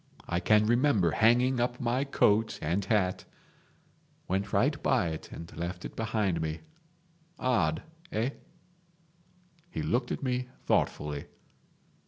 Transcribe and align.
I 0.27 0.39
can 0.39 0.65
remember 0.65 1.11
hanging 1.11 1.59
up 1.59 1.79
my 1.79 2.05
coat 2.05 2.57
and 2.59 2.83
hat... 2.83 3.23
Went 4.27 4.51
right 4.51 4.81
by 4.81 5.09
it 5.09 5.31
and 5.31 5.55
left 5.55 5.85
it 5.85 5.95
behind 5.95 6.41
me. 6.41 6.61
Odd, 7.37 7.83
eh?" 8.11 8.31
He 9.69 9.83
looked 9.83 10.11
at 10.11 10.23
me 10.23 10.49
thoughtfully. 10.65 11.25